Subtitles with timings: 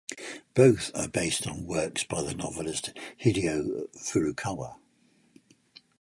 [0.55, 2.89] Both are based on works by the novelist
[3.23, 4.79] Hideo Furukawa.